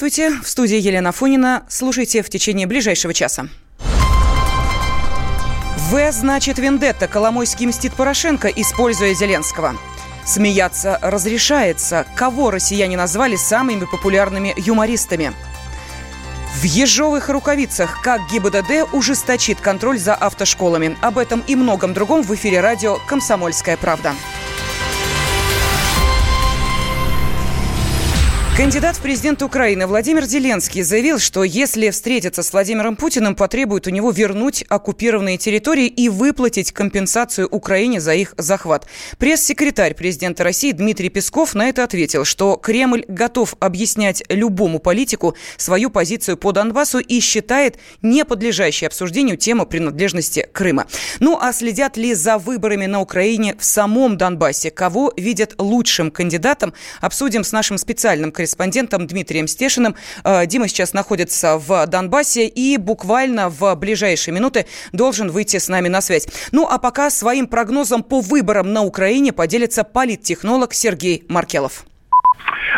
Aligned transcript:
Здравствуйте. 0.00 0.40
В 0.42 0.48
студии 0.48 0.78
Елена 0.80 1.12
Фонина. 1.12 1.62
Слушайте 1.68 2.22
в 2.22 2.30
течение 2.30 2.66
ближайшего 2.66 3.12
часа. 3.12 3.48
В 5.76 6.12
значит 6.12 6.58
вендетта. 6.58 7.06
Коломойский 7.06 7.66
мстит 7.66 7.92
Порошенко, 7.92 8.48
используя 8.48 9.12
Зеленского. 9.12 9.76
Смеяться 10.24 10.98
разрешается. 11.02 12.06
Кого 12.14 12.50
россияне 12.50 12.96
назвали 12.96 13.36
самыми 13.36 13.84
популярными 13.84 14.54
юмористами? 14.56 15.34
В 16.54 16.64
ежовых 16.64 17.28
рукавицах. 17.28 18.00
Как 18.00 18.22
ГИБДД 18.30 18.94
ужесточит 18.94 19.60
контроль 19.60 19.98
за 19.98 20.14
автошколами. 20.14 20.96
Об 21.02 21.18
этом 21.18 21.44
и 21.46 21.54
многом 21.54 21.92
другом 21.92 22.22
в 22.22 22.34
эфире 22.34 22.60
радио 22.60 22.96
«Комсомольская 23.06 23.76
правда». 23.76 24.14
Кандидат 28.60 28.96
в 28.96 29.00
президенты 29.00 29.46
Украины 29.46 29.86
Владимир 29.86 30.26
Зеленский 30.26 30.82
заявил, 30.82 31.18
что 31.18 31.44
если 31.44 31.88
встретиться 31.88 32.42
с 32.42 32.52
Владимиром 32.52 32.94
Путиным, 32.94 33.34
потребует 33.34 33.86
у 33.86 33.90
него 33.90 34.10
вернуть 34.10 34.66
оккупированные 34.68 35.38
территории 35.38 35.86
и 35.86 36.10
выплатить 36.10 36.70
компенсацию 36.70 37.48
Украине 37.48 38.02
за 38.02 38.12
их 38.12 38.34
захват. 38.36 38.86
Пресс-секретарь 39.16 39.94
президента 39.94 40.44
России 40.44 40.72
Дмитрий 40.72 41.08
Песков 41.08 41.54
на 41.54 41.70
это 41.70 41.84
ответил, 41.84 42.26
что 42.26 42.56
Кремль 42.56 43.06
готов 43.08 43.56
объяснять 43.60 44.22
любому 44.28 44.78
политику 44.78 45.34
свою 45.56 45.88
позицию 45.88 46.36
по 46.36 46.52
Донбассу 46.52 46.98
и 46.98 47.20
считает 47.20 47.78
не 48.02 48.26
подлежащей 48.26 48.86
обсуждению 48.86 49.38
тему 49.38 49.64
принадлежности 49.64 50.46
Крыма. 50.52 50.86
Ну 51.18 51.38
а 51.40 51.54
следят 51.54 51.96
ли 51.96 52.12
за 52.12 52.36
выборами 52.36 52.84
на 52.84 53.00
Украине 53.00 53.56
в 53.58 53.64
самом 53.64 54.18
Донбассе? 54.18 54.70
Кого 54.70 55.14
видят 55.16 55.54
лучшим 55.56 56.10
кандидатом? 56.10 56.74
Обсудим 57.00 57.42
с 57.42 57.52
нашим 57.52 57.78
специальным 57.78 58.30
корреспондентом 58.32 58.49
корреспондентом 58.50 59.06
Дмитрием 59.06 59.46
Стешиным. 59.46 59.94
Э, 60.24 60.46
Дима 60.46 60.68
сейчас 60.68 60.92
находится 60.92 61.56
в 61.58 61.86
Донбассе 61.86 62.46
и 62.46 62.76
буквально 62.78 63.48
в 63.48 63.74
ближайшие 63.76 64.34
минуты 64.34 64.66
должен 64.92 65.30
выйти 65.30 65.58
с 65.58 65.68
нами 65.68 65.88
на 65.88 66.00
связь. 66.00 66.26
Ну 66.52 66.66
а 66.68 66.78
пока 66.78 67.10
своим 67.10 67.46
прогнозом 67.46 68.02
по 68.02 68.20
выборам 68.20 68.72
на 68.72 68.82
Украине 68.82 69.32
поделится 69.32 69.84
политтехнолог 69.84 70.74
Сергей 70.74 71.24
Маркелов. 71.28 71.84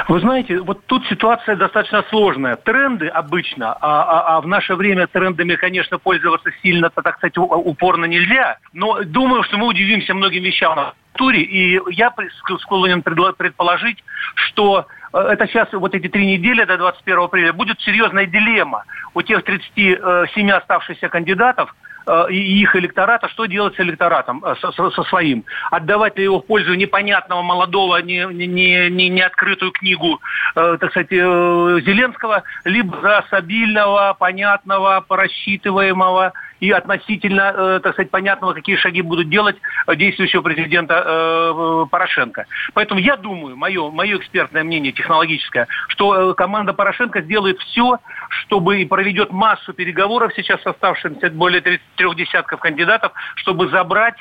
Вы 0.09 0.21
знаете, 0.21 0.61
вот 0.61 0.85
тут 0.87 1.07
ситуация 1.07 1.57
достаточно 1.57 2.05
сложная. 2.11 2.57
Тренды 2.57 3.09
обычно, 3.09 3.73
а, 3.73 4.03
а, 4.03 4.37
а 4.37 4.41
в 4.41 4.47
наше 4.47 4.75
время 4.75 5.07
трендами, 5.07 5.55
конечно, 5.55 5.99
пользоваться 5.99 6.51
сильно, 6.63 6.91
так 6.91 7.17
сказать, 7.17 7.39
упорно 7.39 8.07
нельзя. 8.07 8.59
Но 8.73 9.03
думаю, 9.05 9.43
что 9.45 9.59
мы 9.59 9.67
удивимся 9.69 10.15
многим 10.15 10.43
вещам 10.43 10.77
на 10.77 10.95
туре. 11.15 11.43
И 11.43 11.81
я 11.93 12.13
склонен 12.61 13.03
предположить, 13.03 14.03
что 14.35 14.87
это 15.13 15.47
сейчас, 15.47 15.69
вот 15.73 15.95
эти 15.95 16.09
три 16.09 16.27
недели 16.27 16.65
до 16.65 16.79
21 16.79 17.19
апреля, 17.21 17.53
будет 17.53 17.81
серьезная 17.81 18.27
дилемма 18.27 18.85
у 19.15 19.23
тех 19.23 19.45
37 19.45 20.51
оставшихся 20.51 21.09
кандидатов, 21.09 21.75
э, 21.75 21.92
и 22.31 22.61
их 22.61 22.77
электората, 22.77 23.29
что 23.29 23.47
делать 23.47 23.77
с 23.77 23.81
электоратом, 23.81 24.45
э, 24.45 24.55
со, 24.61 25.03
своим. 25.05 25.45
Отдавать 25.71 26.17
ли 26.17 26.25
его 26.25 26.41
в 26.41 26.47
пользу 26.47 26.75
непонятного, 26.75 27.43
молодого, 27.43 27.99
не, 28.03 28.25
не, 28.27 28.47
не, 28.47 29.09
не 29.09 29.21
открытую 29.21 29.73
книгу, 29.73 30.21
э, 30.55 30.77
так 30.81 30.91
сказать, 30.91 31.13
э, 31.13 31.81
Зеленского, 31.85 32.43
либо 32.65 33.01
за 33.01 33.25
стабильного, 33.27 34.15
понятного, 34.19 35.05
просчитываемого 35.07 36.33
и 36.63 36.71
относительно, 36.71 37.53
э, 37.55 37.81
так 37.83 37.95
сказать, 37.95 38.11
понятного, 38.11 38.53
какие 38.53 38.77
шаги 38.77 39.03
будут 39.03 39.29
делать 39.29 39.57
действующего 39.97 40.43
президента 40.43 41.03
э, 41.05 41.87
Порошенко. 41.91 42.47
Поэтому 42.73 43.01
я 43.01 43.17
думаю, 43.17 43.57
мое, 43.57 43.91
мое 43.91 44.19
экспертное 44.19 44.63
мнение, 44.63 44.93
технологическое, 44.93 45.67
что 45.89 46.31
э, 46.31 46.35
команда 46.35 46.73
Порошенко 46.73 47.23
сделает 47.23 47.59
все, 47.59 47.99
чтобы 48.29 48.81
и 48.81 48.85
проведет 48.85 49.33
массу 49.33 49.73
переговоров 49.73 50.33
сейчас 50.37 50.63
с 50.63 50.67
оставшимся 50.67 51.31
более 51.31 51.61
трех 51.97 52.17
десятков 52.17 52.61
кандидатов, 52.61 53.13
чтобы 53.37 53.69
забрать 53.69 54.17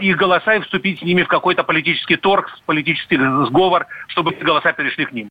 их 0.00 0.16
голоса 0.16 0.54
и 0.54 0.60
вступить 0.60 1.00
с 1.00 1.02
ними 1.02 1.22
в 1.22 1.28
какой-то 1.28 1.62
политический 1.62 2.16
торг, 2.16 2.58
политический 2.64 3.18
сговор, 3.18 3.86
чтобы 4.06 4.32
голоса 4.32 4.72
перешли 4.72 5.04
к 5.04 5.12
ним. 5.12 5.28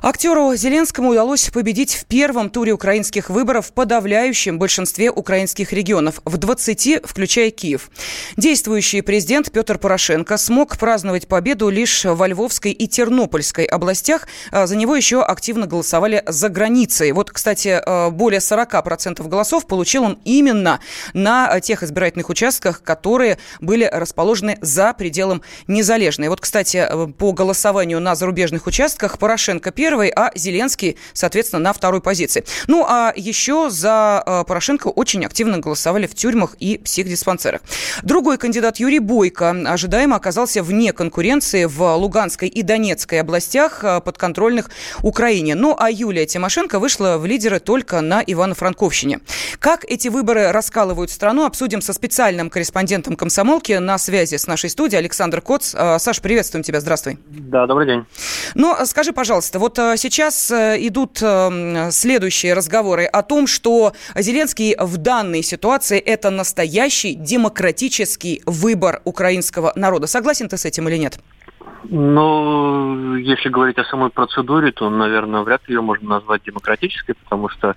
Актеру 0.00 0.54
Зеленскому 0.54 1.10
удалось 1.10 1.50
победить 1.50 1.94
в 1.94 2.04
первом 2.06 2.50
туре 2.50 2.72
украинских 2.72 3.30
выборов 3.30 3.66
в 3.66 3.72
подавляющем 3.72 4.56
большинстве 4.58 5.10
украинских 5.10 5.72
регионов, 5.72 6.20
в 6.24 6.36
20, 6.36 7.00
включая 7.04 7.50
Киев. 7.50 7.90
Действующий 8.36 9.02
президент 9.02 9.50
Петр 9.50 9.76
Порошенко 9.76 10.36
смог 10.36 10.78
праздновать 10.78 11.26
победу 11.26 11.68
лишь 11.68 12.04
во 12.04 12.28
Львовской 12.28 12.70
и 12.70 12.86
Тернопольской 12.86 13.64
областях. 13.64 14.28
А 14.52 14.68
за 14.68 14.76
него 14.76 14.94
еще 14.94 15.20
активно 15.20 15.66
голосовали 15.66 16.22
за 16.26 16.48
границей. 16.48 17.10
Вот, 17.10 17.32
кстати, 17.32 17.80
э, 17.84 18.10
более 18.10 18.40
40% 18.40 19.26
голосов 19.26 19.66
получил 19.66 20.04
он 20.04 20.18
именно 20.24 20.78
на 21.12 21.58
тех 21.60 21.82
избирательных 21.82 22.28
участках, 22.28 22.84
которые 22.84 23.38
были 23.60 23.90
расположены 23.92 24.58
за 24.60 24.92
пределом 24.92 25.42
Незалежной. 25.66 26.28
Вот, 26.28 26.40
кстати, 26.40 26.86
э, 26.88 27.08
по 27.18 27.32
голосованию 27.32 28.00
на 28.00 28.14
зарубежных 28.14 28.68
участках 28.68 29.18
Порошенко 29.18 29.72
первый 29.72 29.87
первой, 29.88 30.12
а 30.14 30.30
Зеленский, 30.34 30.98
соответственно, 31.14 31.62
на 31.62 31.72
второй 31.72 32.02
позиции. 32.02 32.44
Ну, 32.66 32.84
а 32.86 33.10
еще 33.16 33.70
за 33.70 34.22
э, 34.26 34.44
Порошенко 34.46 34.88
очень 34.88 35.24
активно 35.24 35.60
голосовали 35.60 36.06
в 36.06 36.14
тюрьмах 36.14 36.56
и 36.58 36.76
психдиспансерах. 36.76 37.62
Другой 38.02 38.36
кандидат 38.36 38.76
Юрий 38.76 38.98
Бойко 38.98 39.56
ожидаемо 39.66 40.16
оказался 40.16 40.62
вне 40.62 40.92
конкуренции 40.92 41.64
в 41.64 41.94
Луганской 41.96 42.48
и 42.48 42.60
Донецкой 42.60 43.20
областях, 43.20 43.82
э, 43.82 44.02
подконтрольных 44.02 44.68
Украине. 45.02 45.54
Ну, 45.54 45.74
а 45.78 45.90
Юлия 45.90 46.26
Тимошенко 46.26 46.78
вышла 46.78 47.16
в 47.16 47.24
лидеры 47.24 47.58
только 47.58 48.02
на 48.02 48.20
Ивано-Франковщине. 48.20 49.20
Как 49.58 49.86
эти 49.86 50.08
выборы 50.08 50.52
раскалывают 50.52 51.10
страну, 51.10 51.46
обсудим 51.46 51.80
со 51.80 51.94
специальным 51.94 52.50
корреспондентом 52.50 53.16
комсомолки 53.16 53.72
на 53.72 53.96
связи 53.96 54.36
с 54.36 54.46
нашей 54.46 54.68
студией 54.68 54.98
Александр 54.98 55.40
Коц. 55.40 55.74
Э, 55.74 55.98
Саш, 55.98 56.20
приветствуем 56.20 56.62
тебя, 56.62 56.80
здравствуй. 56.80 57.18
Да, 57.28 57.66
добрый 57.66 57.86
день. 57.86 58.04
Ну, 58.54 58.76
скажи, 58.84 59.14
пожалуйста, 59.14 59.58
вот 59.58 59.77
сейчас 59.96 60.50
э, 60.50 60.76
идут 60.80 61.18
э, 61.22 61.90
следующие 61.92 62.54
разговоры 62.54 63.04
о 63.04 63.22
том, 63.22 63.46
что 63.46 63.92
Зеленский 64.16 64.76
в 64.78 64.96
данной 64.96 65.42
ситуации 65.42 65.98
это 65.98 66.30
настоящий 66.30 67.14
демократический 67.14 68.42
выбор 68.46 69.00
украинского 69.04 69.72
народа. 69.76 70.06
Согласен 70.06 70.48
ты 70.48 70.56
с 70.56 70.64
этим 70.64 70.88
или 70.88 70.96
нет? 70.96 71.18
Ну, 71.84 73.14
если 73.16 73.48
говорить 73.48 73.78
о 73.78 73.84
самой 73.84 74.10
процедуре, 74.10 74.72
то, 74.72 74.90
наверное, 74.90 75.42
вряд 75.42 75.66
ли 75.68 75.74
ее 75.74 75.80
можно 75.80 76.08
назвать 76.08 76.42
демократической, 76.42 77.14
потому 77.14 77.48
что 77.48 77.76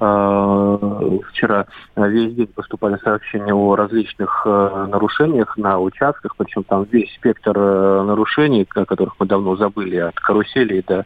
э, 0.00 1.18
вчера 1.30 1.66
весь 1.96 2.34
день 2.34 2.46
поступали 2.46 2.96
сообщения 3.02 3.52
о 3.52 3.74
различных 3.74 4.42
э, 4.44 4.86
нарушениях 4.90 5.56
на 5.56 5.80
участках, 5.80 6.36
причем 6.36 6.62
там 6.62 6.84
весь 6.84 7.12
спектр 7.14 7.52
э, 7.56 8.02
нарушений, 8.02 8.66
о 8.74 8.84
которых 8.84 9.14
мы 9.18 9.26
давно 9.26 9.56
забыли, 9.56 9.96
от 9.96 10.18
каруселей 10.20 10.84
до 10.86 11.04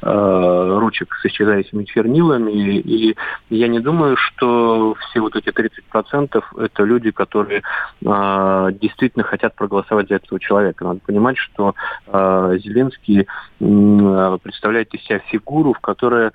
э, 0.00 0.78
ручек 0.78 1.14
с 1.20 1.26
исчезающими 1.26 1.84
чернилами. 1.84 2.52
И, 2.52 3.10
и 3.10 3.16
я 3.50 3.68
не 3.68 3.80
думаю, 3.80 4.16
что 4.16 4.94
все 5.00 5.20
вот 5.20 5.36
эти 5.36 5.50
30% 5.50 6.42
это 6.56 6.84
люди, 6.84 7.10
которые 7.10 7.62
э, 8.04 8.68
действительно 8.80 9.24
хотят 9.24 9.54
проголосовать 9.54 10.08
за 10.08 10.14
этого 10.16 10.40
человека. 10.40 10.84
Надо 10.84 11.00
понимать, 11.04 11.36
что 11.36 11.74
Зеленский 12.06 13.26
э, 13.60 14.38
представляет 14.42 14.94
из 14.94 15.02
себя 15.04 15.18
фигуру, 15.20 15.72
в 15.72 15.80
которой 15.80 16.30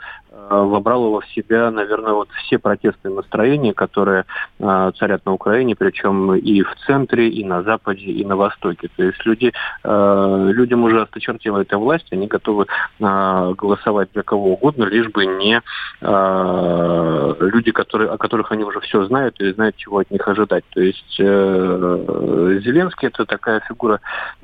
Э, 0.50 0.64
вобрало 0.64 1.20
в 1.20 1.28
себя, 1.30 1.72
наверное, 1.72 2.14
вот 2.14 2.30
все 2.30 2.60
протестные 2.60 3.14
настроения, 3.14 3.74
которые 3.74 4.26
царят 4.60 5.26
на 5.26 5.34
Украине, 5.34 5.76
причем 5.76 6.34
и 6.36 6.62
в 6.62 6.76
центре, 6.86 7.30
и 7.30 7.44
на 7.44 7.64
Западе, 7.64 8.06
и 8.06 8.24
на 8.26 8.36
Востоке. 8.36 8.90
То 8.96 9.04
есть 9.04 9.26
люди, 9.26 9.54
людям 9.84 10.84
уже 10.84 11.02
осточертела 11.02 11.62
эта 11.62 11.78
власть, 11.78 12.08
они 12.12 12.28
готовы 12.28 12.66
голосовать 13.00 14.10
за 14.14 14.24
кого 14.24 14.54
угодно, 14.54 14.86
лишь 14.86 15.10
бы 15.10 15.26
не 15.26 15.62
люди, 16.02 17.72
которые, 17.72 18.10
о 18.10 18.18
которых 18.18 18.52
они 18.52 18.64
уже 18.64 18.80
все 18.82 19.06
знают 19.06 19.40
и 19.40 19.54
знают, 19.54 19.76
чего 19.76 20.00
от 20.00 20.12
них 20.12 20.28
ожидать. 20.28 20.64
То 20.74 20.82
есть 20.82 21.16
э, 21.20 22.60
Зеленский 22.64 23.08
это 23.08 23.26
такая 23.26 23.62
фигура, 23.68 24.00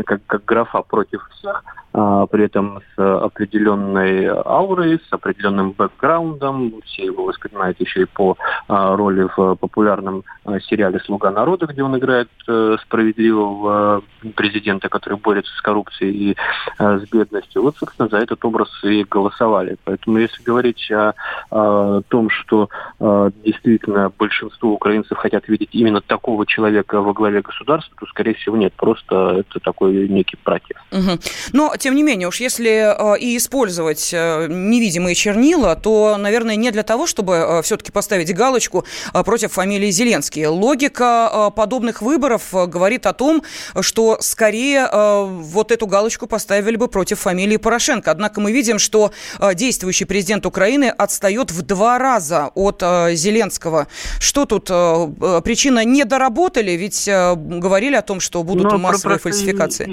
как, 0.05 0.21
как 0.27 0.45
графа 0.45 0.81
против 0.93 1.27
всех, 1.31 1.63
а, 1.93 2.27
при 2.27 2.45
этом 2.45 2.79
с 2.95 3.23
определенной 3.25 4.27
аурой, 4.27 4.99
с 4.99 5.11
определенным 5.11 5.71
бэкграундом. 5.71 6.81
Все 6.85 7.05
его 7.05 7.25
воспринимают 7.25 7.79
еще 7.81 8.03
и 8.03 8.05
по 8.05 8.37
роли 8.67 9.27
в 9.35 9.55
популярном 9.55 10.23
сериале 10.69 10.99
«Слуга 10.99 11.31
народа», 11.31 11.65
где 11.65 11.81
он 11.81 11.97
играет 11.97 12.29
справедливого 12.81 14.03
президента, 14.35 14.87
который 14.87 15.17
борется 15.17 15.51
с 15.55 15.61
коррупцией 15.61 16.13
и 16.13 16.37
с 16.77 17.09
бедностью. 17.09 17.63
Вот, 17.63 17.77
собственно, 17.77 18.09
за 18.09 18.17
этот 18.17 18.45
образ 18.45 18.69
и 18.83 19.03
голосовали. 19.03 19.77
Поэтому 19.83 20.19
если 20.19 20.43
говорить 20.43 20.91
о, 20.91 21.13
о 21.49 22.01
том, 22.07 22.29
что 22.29 22.69
действительно 23.43 24.11
большинство 24.17 24.73
украинцев 24.73 25.17
хотят 25.17 25.47
видеть 25.47 25.69
именно 25.71 26.01
такого 26.01 26.45
человека 26.45 27.01
во 27.01 27.13
главе 27.13 27.41
государства, 27.41 27.95
то, 27.99 28.05
скорее 28.07 28.35
всего, 28.35 28.57
нет. 28.57 28.73
Просто 28.73 29.15
это 29.39 29.59
такой 29.59 30.07
некий 30.07 30.37
протест. 30.37 30.82
Угу. 30.91 31.19
Но, 31.53 31.75
тем 31.77 31.95
не 31.95 32.03
менее, 32.03 32.27
уж 32.27 32.39
если 32.39 33.15
э, 33.15 33.19
и 33.19 33.37
использовать 33.37 34.11
э, 34.13 34.47
невидимые 34.47 35.15
чернила, 35.15 35.75
то, 35.75 36.17
наверное, 36.17 36.55
не 36.55 36.71
для 36.71 36.83
того, 36.83 37.07
чтобы 37.07 37.33
э, 37.33 37.61
все-таки 37.63 37.91
поставить 37.91 38.33
галочку 38.33 38.85
против 39.25 39.53
фамилии 39.53 39.89
Зеленский. 39.91 40.45
Логика 40.45 41.51
подобных 41.55 42.01
выборов 42.01 42.49
говорит 42.51 43.05
о 43.05 43.13
том, 43.13 43.43
что 43.81 44.17
скорее 44.21 44.87
вот 44.91 45.71
эту 45.71 45.87
галочку 45.87 46.27
поставили 46.27 46.75
бы 46.75 46.87
против 46.87 47.19
фамилии 47.19 47.57
Порошенко. 47.57 48.11
Однако 48.11 48.41
мы 48.41 48.51
видим, 48.51 48.79
что 48.79 49.11
действующий 49.53 50.05
президент 50.05 50.45
Украины 50.45 50.85
отстает 50.85 51.51
в 51.51 51.61
два 51.61 51.97
раза 51.97 52.51
от 52.55 52.81
Зеленского. 52.81 53.87
Что 54.19 54.45
тут 54.45 54.65
причина 55.43 55.83
не 55.85 56.03
доработали? 56.03 56.71
Ведь 56.71 57.07
говорили 57.07 57.95
о 57.95 58.01
том, 58.01 58.19
что 58.19 58.43
будут 58.43 58.71
Но 58.71 58.77
массовые 58.77 59.19
фальсификации. 59.19 59.85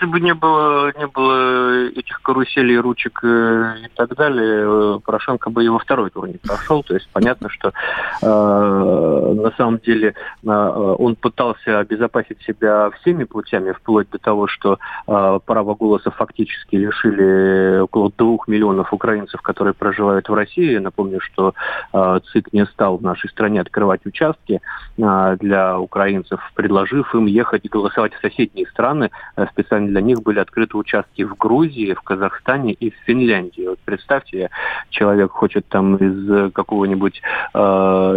Если 0.00 0.12
бы 0.12 0.20
не 0.20 0.32
было, 0.32 0.92
не 0.98 1.06
было 1.08 1.88
этих 1.88 2.22
каруселей, 2.22 2.78
ручек 2.78 3.20
э, 3.22 3.74
и 3.84 3.88
так 3.94 4.16
далее, 4.16 4.96
э, 4.96 4.98
Порошенко 5.04 5.50
бы 5.50 5.70
во 5.70 5.78
второй 5.78 6.08
тур 6.08 6.26
не 6.26 6.38
прошел. 6.38 6.82
То 6.82 6.94
есть 6.94 7.06
понятно, 7.12 7.50
что 7.50 7.68
э, 7.68 9.34
на 9.34 9.50
самом 9.58 9.78
деле 9.78 10.14
э, 10.42 10.48
он 10.48 11.16
пытался 11.16 11.80
обезопасить 11.80 12.40
себя 12.42 12.90
всеми 13.00 13.24
путями, 13.24 13.72
вплоть 13.72 14.08
до 14.08 14.18
того, 14.18 14.46
что 14.46 14.78
э, 15.06 15.40
право 15.44 15.74
голоса 15.74 16.10
фактически 16.10 16.76
лишили 16.76 17.80
около 17.80 18.10
двух 18.16 18.48
миллионов 18.48 18.94
украинцев, 18.94 19.42
которые 19.42 19.74
проживают 19.74 20.30
в 20.30 20.34
России. 20.34 20.78
Напомню, 20.78 21.20
что 21.20 21.52
э, 21.92 22.20
ЦИК 22.32 22.54
не 22.54 22.64
стал 22.64 22.96
в 22.96 23.02
нашей 23.02 23.28
стране 23.28 23.60
открывать 23.60 24.06
участки 24.06 24.62
э, 24.96 25.36
для 25.40 25.78
украинцев, 25.78 26.40
предложив 26.54 27.14
им 27.14 27.26
ехать 27.26 27.66
и 27.66 27.68
голосовать 27.68 28.14
в 28.14 28.20
соседние 28.20 28.66
страны. 28.68 29.10
Э, 29.36 29.44
специально 29.52 29.89
для 29.90 30.00
них 30.00 30.22
были 30.22 30.38
открыты 30.38 30.76
участки 30.76 31.22
в 31.22 31.36
Грузии, 31.36 31.94
в 31.94 32.02
Казахстане 32.02 32.72
и 32.72 32.90
в 32.90 32.94
Финляндии. 33.06 33.66
Вот 33.68 33.78
представьте, 33.84 34.50
человек 34.90 35.30
хочет 35.32 35.66
там 35.68 35.96
из 35.96 36.52
какого-нибудь 36.52 37.20
э, 37.54 37.58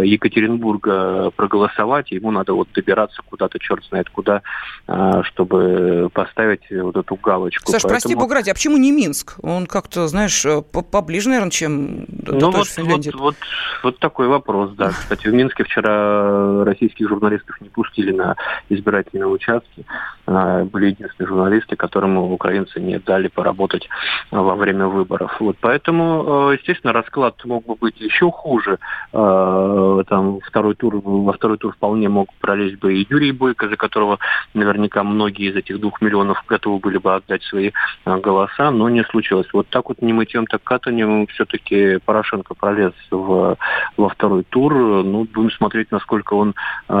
Екатеринбурга 0.04 1.30
проголосовать, 1.36 2.12
ему 2.12 2.30
надо 2.30 2.54
вот 2.54 2.68
добираться 2.74 3.20
куда-то, 3.28 3.58
черт 3.58 3.84
знает 3.84 4.08
куда, 4.08 4.42
э, 4.86 5.22
чтобы 5.24 6.10
поставить 6.12 6.62
вот 6.70 6.96
эту 6.96 7.16
галочку. 7.16 7.70
Саш, 7.70 7.82
Поэтому... 7.82 8.00
прости, 8.00 8.14
погоди, 8.16 8.50
а 8.50 8.54
почему 8.54 8.76
не 8.76 8.92
Минск? 8.92 9.34
Он 9.42 9.66
как-то, 9.66 10.06
знаешь, 10.06 10.44
э, 10.44 10.62
поближе, 10.62 11.28
наверное, 11.28 11.50
чем 11.50 12.06
ну, 12.08 12.50
вот, 12.50 12.66
вот, 12.78 13.14
вот, 13.14 13.36
вот 13.82 13.98
такой 13.98 14.28
вопрос, 14.28 14.72
да. 14.76 14.90
Кстати, 14.90 15.28
в 15.28 15.34
Минске 15.34 15.64
вчера 15.64 16.64
российских 16.64 17.08
журналистов 17.08 17.60
не 17.60 17.68
пустили 17.68 18.12
на 18.12 18.36
избирательные 18.68 19.26
участки. 19.26 19.84
А, 20.26 20.64
были 20.64 20.86
единственные 20.86 21.28
журналисты, 21.28 21.63
которым 21.72 22.18
украинцы 22.18 22.80
не 22.80 22.98
дали 22.98 23.28
поработать 23.28 23.88
во 24.30 24.54
время 24.54 24.86
выборов. 24.86 25.36
Вот 25.40 25.56
поэтому, 25.60 26.50
э, 26.50 26.56
естественно, 26.58 26.92
расклад 26.92 27.42
мог 27.44 27.66
бы 27.66 27.74
быть 27.74 28.00
еще 28.00 28.30
хуже. 28.30 28.78
Э, 29.12 30.02
там 30.08 30.40
второй 30.40 30.74
тур, 30.74 31.00
во 31.02 31.32
второй 31.32 31.58
тур 31.58 31.72
вполне 31.72 32.08
мог 32.08 32.28
пролезть 32.40 32.78
бы 32.78 32.94
и 32.94 33.06
Юрий 33.08 33.32
Бойко, 33.32 33.68
за 33.68 33.76
которого 33.76 34.18
наверняка 34.54 35.02
многие 35.02 35.50
из 35.50 35.56
этих 35.56 35.80
двух 35.80 36.00
миллионов 36.00 36.44
готовы 36.48 36.78
были 36.78 36.98
бы 36.98 37.14
отдать 37.14 37.42
свои 37.44 37.70
э, 38.04 38.16
голоса, 38.18 38.70
но 38.70 38.88
не 38.88 39.04
случилось. 39.04 39.48
Вот 39.52 39.68
так 39.68 39.88
вот 39.88 40.02
не 40.02 40.12
мытьем, 40.12 40.46
так 40.46 40.62
катанием 40.62 41.26
все-таки 41.28 41.98
Порошенко 42.04 42.54
пролез 42.54 42.92
в, 43.10 43.56
во 43.96 44.08
второй 44.08 44.44
тур. 44.44 44.74
Ну, 44.74 45.26
будем 45.32 45.50
смотреть, 45.50 45.90
насколько 45.90 46.34
он 46.34 46.54
э, 46.88 46.94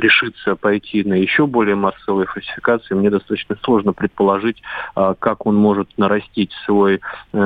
решится 0.00 0.56
пойти 0.56 1.04
на 1.04 1.14
еще 1.14 1.46
более 1.46 1.74
массовые 1.74 2.26
фальсификации. 2.26 2.69
Мне 2.94 3.10
достаточно 3.10 3.56
сложно 3.62 3.92
предположить, 3.92 4.62
а, 4.94 5.14
как 5.14 5.46
он 5.46 5.56
может 5.56 5.88
нарастить 5.96 6.52
свой 6.64 7.00
э, 7.32 7.38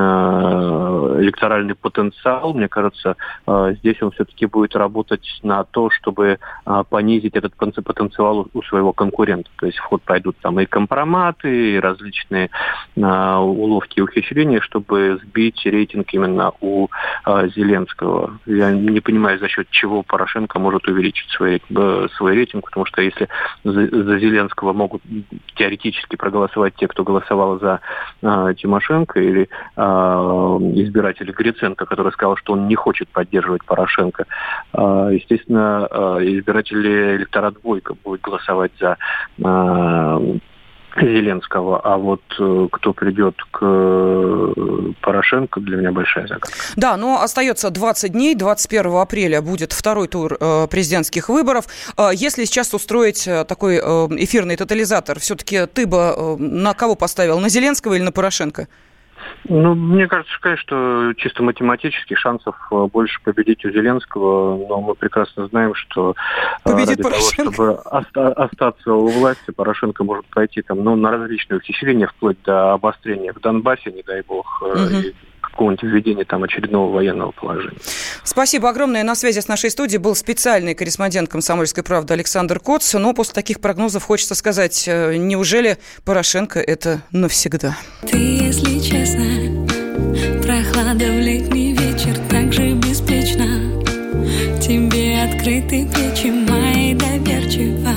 электоральный 1.21 1.75
потенциал. 1.75 2.55
Мне 2.55 2.69
кажется, 2.69 3.17
а, 3.47 3.73
здесь 3.73 4.03
он 4.03 4.11
все-таки 4.13 4.47
будет 4.47 4.77
работать 4.77 5.27
на 5.43 5.65
то, 5.65 5.91
чтобы 5.91 6.39
а, 6.65 6.85
понизить 6.85 7.37
этот 7.37 7.55
потенциал 7.57 8.49
у 8.53 8.63
своего 8.63 8.93
конкурента. 8.93 9.51
То 9.57 9.67
есть 9.67 9.79
в 9.79 9.83
ход 9.83 10.03
пойдут 10.03 10.37
там 10.41 10.61
и 10.61 10.67
компроматы, 10.67 11.75
и 11.75 11.81
различные 11.81 12.51
уловки 12.97 13.99
и 13.99 14.03
ухищрения, 14.03 14.61
чтобы 14.61 15.19
сбить 15.23 15.65
рейтинг 15.65 16.13
именно 16.13 16.53
у 16.61 16.89
Зеленского. 17.27 18.39
Я 18.47 18.71
не 18.73 19.01
понимаю, 19.01 19.39
за 19.39 19.49
счет 19.49 19.69
чего 19.71 20.03
Порошенко 20.03 20.59
может 20.59 20.87
увеличить 20.89 21.29
свой, 21.31 21.63
э, 21.69 22.07
свой 22.17 22.35
рейтинг, 22.35 22.65
потому 22.67 22.87
что 22.87 23.03
если 23.03 23.29
за 23.63 24.19
Зеленского 24.19 24.73
могут 24.73 25.04
теоретически 25.57 26.17
проголосовать 26.17 26.75
те, 26.77 26.89
кто 26.89 27.05
голосовал 27.05 27.59
за 27.59 27.81
э, 28.23 28.55
Тимошенко, 28.57 29.21
или 29.21 29.49
э, 29.77 29.81
избиратели 29.81 31.33
Гриценко, 31.33 31.87
который 31.87 32.13
сказал, 32.13 32.37
что 32.37 32.55
он 32.55 32.69
не 32.69 32.75
хочет 32.75 33.09
поддерживать 33.09 33.65
Порошенко. 33.65 34.27
Э, 34.73 35.11
естественно, 35.13 35.89
э, 35.91 35.97
избиратели 36.25 37.17
электорат 37.17 37.61
Бойко 37.63 37.95
будут 38.03 38.21
голосовать 38.21 38.73
за 38.81 38.97
э, 39.39 40.39
Зеленского, 41.01 41.81
а 41.81 41.97
вот 41.97 42.23
э, 42.39 42.69
кто 42.71 42.93
придет 42.93 43.37
к 43.51 43.59
э, 43.63 44.93
Порошенко, 45.01 45.61
для 45.61 45.77
меня 45.77 45.93
большая 45.93 46.27
загадка. 46.27 46.51
Да, 46.77 46.97
но 46.97 47.21
остается 47.21 47.71
20 47.71 48.13
дней, 48.13 48.35
21 48.35 48.97
апреля 48.97 49.43
будет 49.43 49.73
второй 49.73 50.09
тур 50.09 50.37
э, 50.39 50.67
президентских 50.69 51.29
выборов. 51.29 51.67
Если 52.13 52.45
сейчас 52.45 52.75
устроить 52.75 53.29
такой 53.49 53.79
эфирный 53.79 54.57
тотализатор, 54.57 55.19
все-таки 55.19 55.67
ты 55.67 55.87
бы 55.87 56.37
на 56.39 56.75
кого 56.75 56.95
поставил, 56.95 57.39
на 57.41 57.49
Зеленского 57.49 57.95
или 57.95 58.03
на 58.03 58.13
Порошенко? 58.13 58.69
Ну, 59.49 59.75
мне 59.75 60.07
кажется, 60.07 60.33
конечно, 60.41 60.63
что 60.63 61.13
чисто 61.17 61.43
математически 61.43 62.15
шансов 62.15 62.57
э, 62.71 62.87
больше 62.91 63.21
победить 63.23 63.65
у 63.65 63.71
Зеленского, 63.71 64.57
но 64.69 64.81
мы 64.81 64.95
прекрасно 64.95 65.47
знаем, 65.49 65.75
что 65.75 66.15
э, 66.65 66.71
Победит 66.71 66.99
ради 66.99 67.03
Порошенко. 67.03 67.37
того, 67.37 67.53
чтобы 67.53 68.33
остаться 68.37 68.93
у 68.93 69.07
власти, 69.09 69.51
Порошенко 69.51 70.03
может 70.03 70.27
пойти 70.27 70.63
там, 70.63 70.83
ну, 70.83 70.97
на 70.97 71.11
различные 71.11 71.59
ухищрения, 71.59 72.07
вплоть 72.07 72.39
до 72.45 72.73
обострения 72.73 73.33
в 73.35 73.41
Донбассе, 73.41 73.93
не 73.93 74.03
дай 74.03 74.23
бог, 74.23 74.63
угу. 74.63 74.79
и 74.79 75.15
какого-нибудь 75.55 75.83
введения 75.85 76.25
там 76.25 76.45
очередного 76.45 76.93
военного 76.93 77.31
положения. 77.31 77.79
Спасибо 78.25 78.69
огромное. 78.69 79.05
На 79.05 79.15
связи 79.15 79.41
с 79.41 79.49
нашей 79.49 79.71
студией 79.71 79.99
был 79.99 80.15
специальный 80.15 80.75
корреспондент 80.75 81.31
«Комсомольской 81.31 81.83
правды» 81.83 82.13
Александр 82.15 82.61
Коц. 82.61 82.93
Но 82.95 83.15
после 83.15 83.35
таких 83.35 83.61
прогнозов 83.61 84.03
хочется 84.03 84.35
сказать, 84.35 84.87
неужели 84.87 85.79
Порошенко 86.05 86.61
это 86.61 87.03
навсегда? 87.13 87.77
Ты, 88.03 88.19
если 88.19 88.79
честно, 88.81 89.67
прохлада 90.43 91.05
в 91.05 91.21
летний 91.21 91.73
вечер 91.73 92.19
так 92.29 92.53
же 92.53 92.73
беспечно. 92.73 93.47
Тебе 94.61 95.23
открыты 95.23 95.87
плечи 95.87 96.31
мои 96.31 96.95
доверчиво. 96.95 97.93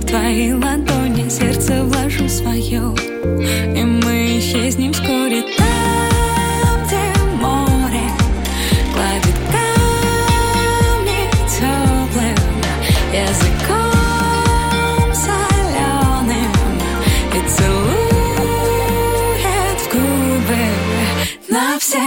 В 0.00 0.06
твои 0.06 0.52
ладони 0.52 1.28
сердце 1.28 1.82
вложу 1.82 2.28
свое, 2.28 2.94
и 3.76 3.84
мы 3.84 4.38
исчезнем 4.38 4.92
вскоре 4.92 5.42
так. 5.56 5.69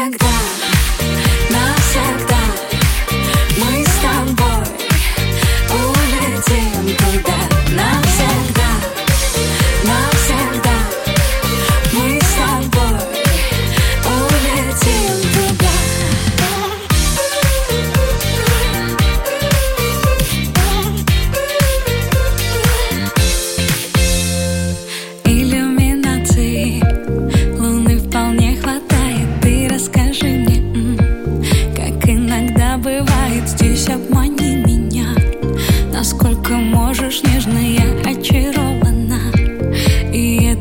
никогда 0.05 0.42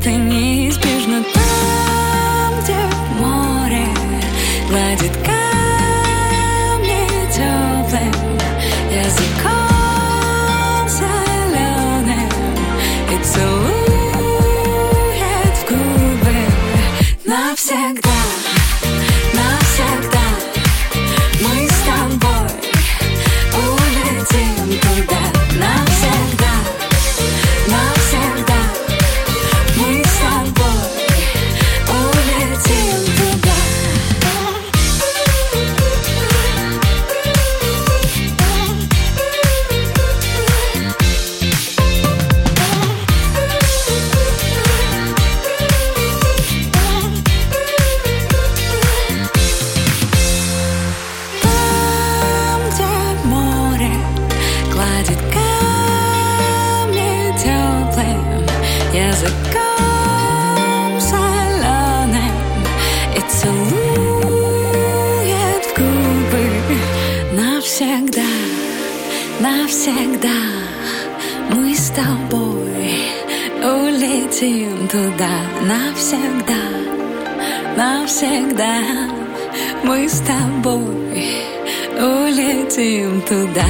they 0.03 0.17
need 0.17 0.52
навсегда 69.43 70.29
Мы 71.51 71.75
с 71.75 71.89
тобой 71.89 73.11
улетим 73.61 74.87
туда 74.87 75.35
навсегда 75.61 76.63
Навсегда 77.75 78.79
мы 79.83 80.07
с 80.07 80.21
тобой 80.21 81.27
улетим 81.97 83.21
туда 83.23 83.67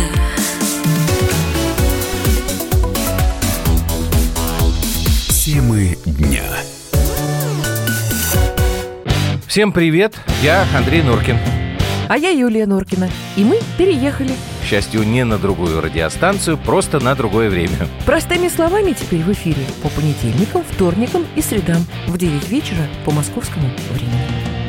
Темы 5.30 5.98
дня. 6.06 6.44
Всем 9.48 9.72
привет, 9.72 10.16
я 10.42 10.66
Андрей 10.76 11.02
Норкин. 11.02 11.38
А 12.08 12.18
я 12.18 12.30
Юлия 12.30 12.66
Норкина. 12.66 13.10
И 13.36 13.44
мы 13.44 13.60
переехали. 13.78 14.34
Счастью, 14.74 15.04
не 15.04 15.24
на 15.24 15.38
другую 15.38 15.82
радиостанцию, 15.82 16.58
просто 16.58 17.00
на 17.00 17.14
другое 17.14 17.48
время. 17.48 17.88
Простыми 18.08 18.48
словами 18.48 18.94
теперь 18.94 19.22
в 19.22 19.32
эфире 19.32 19.64
по 19.84 19.90
понедельникам, 19.90 20.64
вторникам 20.68 21.28
и 21.36 21.44
средам 21.44 21.86
в 22.08 22.18
9 22.18 22.50
вечера 22.50 22.88
по 23.06 23.12
московскому 23.12 23.70
времени. 23.92 24.63